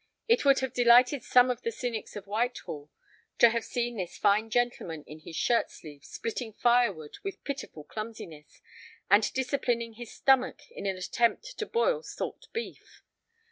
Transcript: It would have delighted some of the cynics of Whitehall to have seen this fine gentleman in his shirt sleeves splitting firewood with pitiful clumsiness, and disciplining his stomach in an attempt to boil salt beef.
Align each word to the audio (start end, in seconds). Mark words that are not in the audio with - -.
It 0.27 0.43
would 0.45 0.61
have 0.61 0.73
delighted 0.73 1.21
some 1.21 1.51
of 1.51 1.61
the 1.61 1.71
cynics 1.71 2.15
of 2.15 2.25
Whitehall 2.25 2.89
to 3.37 3.49
have 3.51 3.63
seen 3.63 3.97
this 3.97 4.17
fine 4.17 4.49
gentleman 4.49 5.03
in 5.05 5.19
his 5.19 5.35
shirt 5.35 5.69
sleeves 5.69 6.07
splitting 6.07 6.53
firewood 6.53 7.19
with 7.21 7.43
pitiful 7.43 7.83
clumsiness, 7.83 8.63
and 9.11 9.31
disciplining 9.33 9.93
his 9.93 10.11
stomach 10.11 10.61
in 10.71 10.87
an 10.87 10.97
attempt 10.97 11.55
to 11.59 11.67
boil 11.67 12.01
salt 12.01 12.47
beef. 12.51 13.03